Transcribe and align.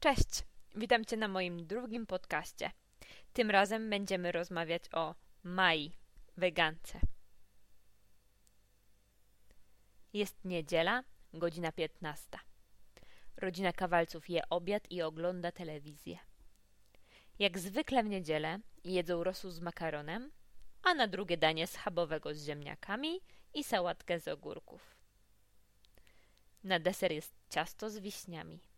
Cześć, 0.00 0.44
witam 0.76 1.04
Cię 1.04 1.16
na 1.16 1.28
moim 1.28 1.66
drugim 1.66 2.06
podcaście. 2.06 2.70
Tym 3.32 3.50
razem 3.50 3.90
będziemy 3.90 4.32
rozmawiać 4.32 4.82
o 4.92 5.14
Mai, 5.42 5.92
wegance. 6.36 7.00
Jest 10.12 10.44
niedziela, 10.44 11.04
godzina 11.34 11.72
15. 11.72 12.38
Rodzina 13.36 13.72
Kawalców 13.72 14.28
je 14.28 14.48
obiad 14.48 14.90
i 14.90 15.02
ogląda 15.02 15.52
telewizję. 15.52 16.18
Jak 17.38 17.58
zwykle 17.58 18.02
w 18.02 18.08
niedzielę 18.08 18.58
jedzą 18.84 19.24
rosół 19.24 19.50
z 19.50 19.60
makaronem, 19.60 20.30
a 20.82 20.94
na 20.94 21.06
drugie 21.08 21.36
danie 21.36 21.66
schabowego 21.66 22.34
z 22.34 22.44
ziemniakami 22.44 23.20
i 23.54 23.64
sałatkę 23.64 24.20
z 24.20 24.28
ogórków. 24.28 24.96
Na 26.64 26.78
deser 26.78 27.12
jest 27.12 27.34
ciasto 27.50 27.90
z 27.90 27.98
wiśniami. 27.98 28.69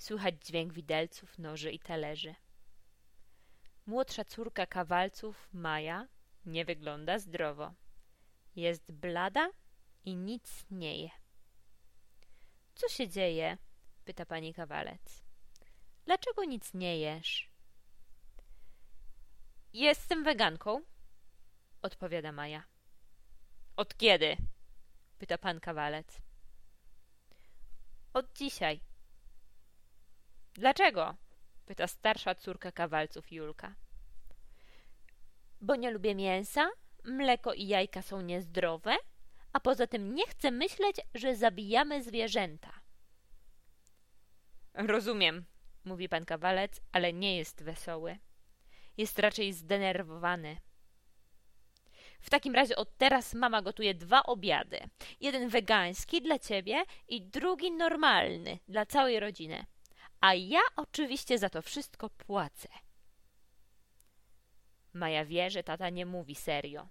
Słychać 0.00 0.34
dźwięk 0.44 0.72
widelców, 0.72 1.38
noży 1.38 1.72
i 1.72 1.78
talerzy. 1.78 2.34
Młodsza 3.86 4.24
córka 4.24 4.66
kawalców, 4.66 5.48
Maja, 5.52 6.08
nie 6.44 6.64
wygląda 6.64 7.18
zdrowo. 7.18 7.74
Jest 8.56 8.92
blada 8.92 9.50
i 10.04 10.16
nic 10.16 10.66
nie 10.70 11.02
je. 11.02 11.10
Co 12.74 12.88
się 12.88 13.08
dzieje? 13.08 13.58
pyta 14.04 14.26
pani 14.26 14.54
kawalec. 14.54 15.22
Dlaczego 16.04 16.44
nic 16.44 16.74
nie 16.74 16.98
jesz? 16.98 17.50
Jestem 19.72 20.24
weganką, 20.24 20.80
odpowiada 21.82 22.32
Maja. 22.32 22.62
Od 23.76 23.96
kiedy? 23.96 24.36
pyta 25.18 25.38
pan 25.38 25.60
kawalec. 25.60 26.20
Od 28.12 28.32
dzisiaj. 28.32 28.89
Dlaczego? 30.54 31.16
pyta 31.66 31.86
starsza 31.86 32.34
córka 32.34 32.72
kawalców 32.72 33.32
Julka. 33.32 33.74
Bo 35.60 35.76
nie 35.76 35.90
lubię 35.90 36.14
mięsa, 36.14 36.70
mleko 37.04 37.52
i 37.52 37.66
jajka 37.66 38.02
są 38.02 38.20
niezdrowe, 38.20 38.96
a 39.52 39.60
poza 39.60 39.86
tym 39.86 40.14
nie 40.14 40.26
chcę 40.26 40.50
myśleć, 40.50 40.96
że 41.14 41.36
zabijamy 41.36 42.02
zwierzęta. 42.02 42.80
Rozumiem, 44.74 45.44
mówi 45.84 46.08
pan 46.08 46.24
kawalec, 46.24 46.80
ale 46.92 47.12
nie 47.12 47.36
jest 47.36 47.62
wesoły. 47.62 48.18
Jest 48.96 49.18
raczej 49.18 49.52
zdenerwowany. 49.52 50.56
W 52.20 52.30
takim 52.30 52.54
razie 52.54 52.76
od 52.76 52.96
teraz 52.96 53.34
mama 53.34 53.62
gotuje 53.62 53.94
dwa 53.94 54.22
obiady. 54.22 54.80
Jeden 55.20 55.48
wegański 55.48 56.22
dla 56.22 56.38
ciebie 56.38 56.84
i 57.08 57.22
drugi 57.22 57.72
normalny 57.72 58.58
dla 58.68 58.86
całej 58.86 59.20
rodziny. 59.20 59.66
A 60.20 60.34
ja 60.34 60.60
oczywiście 60.76 61.38
za 61.38 61.50
to 61.50 61.62
wszystko 61.62 62.10
płacę. 62.10 62.68
Maja 64.92 65.24
wie, 65.24 65.50
że 65.50 65.62
tata 65.62 65.90
nie 65.90 66.06
mówi 66.06 66.34
serio. 66.34 66.88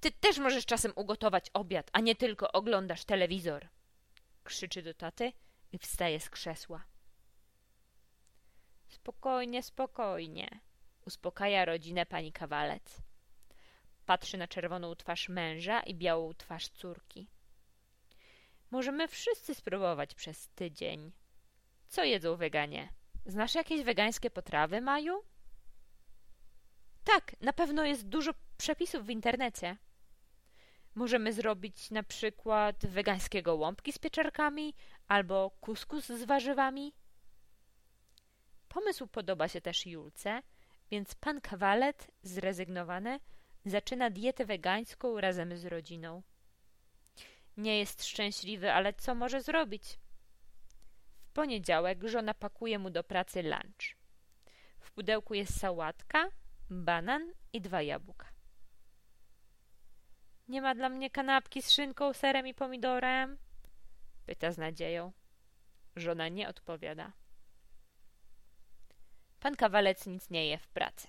Ty 0.00 0.10
też 0.10 0.38
możesz 0.38 0.66
czasem 0.66 0.92
ugotować 0.96 1.50
obiad, 1.52 1.90
a 1.92 2.00
nie 2.00 2.16
tylko 2.16 2.52
oglądasz 2.52 3.04
telewizor. 3.04 3.68
Krzyczy 4.44 4.82
do 4.82 4.94
taty 4.94 5.32
i 5.72 5.78
wstaje 5.78 6.20
z 6.20 6.30
krzesła. 6.30 6.84
Spokojnie, 8.88 9.62
spokojnie, 9.62 10.60
uspokaja 11.06 11.64
rodzinę 11.64 12.06
pani 12.06 12.32
kawalec. 12.32 12.96
Patrzy 14.06 14.38
na 14.38 14.48
czerwoną 14.48 14.94
twarz 14.94 15.28
męża 15.28 15.80
i 15.80 15.94
białą 15.94 16.34
twarz 16.34 16.68
córki. 16.68 17.28
Możemy 18.70 19.08
wszyscy 19.08 19.54
spróbować 19.54 20.14
przez 20.14 20.48
tydzień. 20.48 21.12
Co 21.90 22.04
jedzą 22.04 22.36
weganie? 22.36 22.92
Znasz 23.26 23.54
jakieś 23.54 23.82
wegańskie 23.82 24.30
potrawy, 24.30 24.80
Maju? 24.80 25.22
Tak, 27.04 27.36
na 27.40 27.52
pewno 27.52 27.84
jest 27.84 28.08
dużo 28.08 28.32
przepisów 28.56 29.06
w 29.06 29.10
internecie. 29.10 29.76
Możemy 30.94 31.32
zrobić 31.32 31.90
na 31.90 32.02
przykład 32.02 32.86
wegańskiego 32.86 33.54
łąbki 33.54 33.92
z 33.92 33.98
pieczarkami 33.98 34.74
albo 35.08 35.50
kuskus 35.50 36.06
z 36.06 36.24
warzywami. 36.24 36.94
Pomysł 38.68 39.06
podoba 39.06 39.48
się 39.48 39.60
też 39.60 39.86
Julce, 39.86 40.42
więc 40.90 41.14
pan 41.14 41.40
kawalet, 41.40 42.10
zrezygnowany, 42.22 43.20
zaczyna 43.64 44.10
dietę 44.10 44.44
wegańską 44.44 45.20
razem 45.20 45.56
z 45.56 45.64
rodziną. 45.64 46.22
Nie 47.56 47.78
jest 47.78 48.04
szczęśliwy, 48.04 48.72
ale 48.72 48.92
co 48.94 49.14
może 49.14 49.42
zrobić? 49.42 49.98
Poniedziałek 51.40 52.08
żona 52.08 52.34
pakuje 52.34 52.78
mu 52.78 52.90
do 52.90 53.04
pracy 53.04 53.42
lunch. 53.42 53.96
W 54.80 54.92
pudełku 54.92 55.34
jest 55.34 55.60
sałatka, 55.60 56.30
banan 56.70 57.32
i 57.52 57.60
dwa 57.60 57.82
jabłka. 57.82 58.26
Nie 60.48 60.62
ma 60.62 60.74
dla 60.74 60.88
mnie 60.88 61.10
kanapki 61.10 61.62
z 61.62 61.70
szynką, 61.70 62.12
serem 62.12 62.46
i 62.46 62.54
pomidorem? 62.54 63.38
Pyta 64.26 64.52
z 64.52 64.58
nadzieją. 64.58 65.12
Żona 65.96 66.28
nie 66.28 66.48
odpowiada. 66.48 67.12
Pan 69.40 69.56
kawalec 69.56 70.06
nic 70.06 70.30
nie 70.30 70.46
je 70.46 70.58
w 70.58 70.68
pracy. 70.68 71.08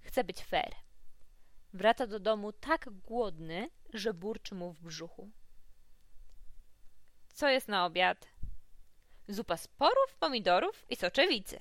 Chce 0.00 0.24
być 0.24 0.44
fair. 0.44 0.74
Wraca 1.72 2.06
do 2.06 2.20
domu 2.20 2.52
tak 2.52 2.90
głodny, 2.90 3.70
że 3.94 4.14
burczy 4.14 4.54
mu 4.54 4.72
w 4.72 4.80
brzuchu. 4.80 5.30
Co 7.36 7.48
jest 7.48 7.68
na 7.68 7.86
obiad? 7.86 8.28
Zupa 9.28 9.56
z 9.56 9.68
porów, 9.68 10.16
pomidorów 10.18 10.84
i 10.90 10.96
soczewicy. 10.96 11.60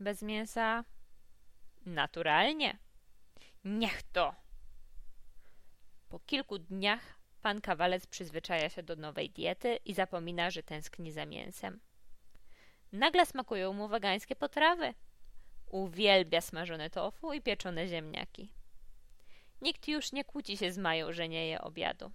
Bez 0.00 0.22
mięsa? 0.22 0.84
Naturalnie. 1.86 2.78
Niech 3.64 4.02
to! 4.02 4.34
Po 6.08 6.18
kilku 6.18 6.58
dniach 6.58 7.18
pan 7.42 7.60
kawalec 7.60 8.06
przyzwyczaja 8.06 8.68
się 8.68 8.82
do 8.82 8.96
nowej 8.96 9.30
diety 9.30 9.78
i 9.84 9.94
zapomina, 9.94 10.50
że 10.50 10.62
tęskni 10.62 11.12
za 11.12 11.26
mięsem. 11.26 11.80
Nagle 12.92 13.26
smakują 13.26 13.72
mu 13.72 13.88
wegańskie 13.88 14.36
potrawy. 14.36 14.94
Uwielbia 15.66 16.40
smażone 16.40 16.90
tofu 16.90 17.32
i 17.32 17.42
pieczone 17.42 17.88
ziemniaki. 17.88 18.52
Nikt 19.60 19.88
już 19.88 20.12
nie 20.12 20.24
kłóci 20.24 20.56
się 20.56 20.72
z 20.72 20.78
Mają, 20.78 21.12
że 21.12 21.28
nie 21.28 21.46
je 21.46 21.60
obiadu. 21.60 22.10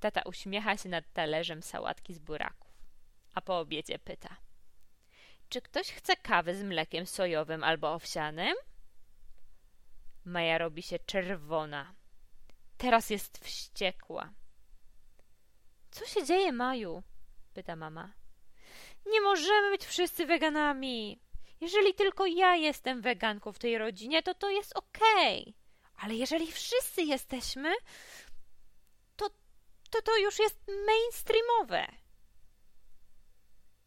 Tata 0.00 0.22
uśmiecha 0.22 0.76
się 0.76 0.88
nad 0.88 1.12
talerzem 1.12 1.62
sałatki 1.62 2.14
z 2.14 2.18
buraków, 2.18 2.69
a 3.34 3.40
po 3.40 3.58
obiedzie 3.58 3.98
pyta: 3.98 4.36
Czy 5.48 5.62
ktoś 5.62 5.92
chce 5.92 6.16
kawy 6.16 6.54
z 6.54 6.62
mlekiem 6.62 7.06
sojowym 7.06 7.64
albo 7.64 7.94
owsianym? 7.94 8.54
Maja 10.24 10.58
robi 10.58 10.82
się 10.82 10.98
czerwona. 10.98 11.94
Teraz 12.76 13.10
jest 13.10 13.38
wściekła. 13.38 14.32
Co 15.90 16.06
się 16.06 16.24
dzieje, 16.24 16.52
Maju? 16.52 17.02
pyta 17.54 17.76
mama. 17.76 18.12
Nie 19.06 19.20
możemy 19.20 19.70
być 19.70 19.84
wszyscy 19.84 20.26
weganami. 20.26 21.20
Jeżeli 21.60 21.94
tylko 21.94 22.26
ja 22.26 22.56
jestem 22.56 23.00
weganką 23.00 23.52
w 23.52 23.58
tej 23.58 23.78
rodzinie, 23.78 24.22
to 24.22 24.34
to 24.34 24.50
jest 24.50 24.76
okej. 24.76 25.42
Okay. 25.42 25.54
Ale 25.96 26.14
jeżeli 26.14 26.52
wszyscy 26.52 27.02
jesteśmy, 27.02 27.74
to, 29.16 29.30
to 29.90 30.02
to 30.02 30.16
już 30.16 30.38
jest 30.38 30.60
mainstreamowe. 30.86 31.86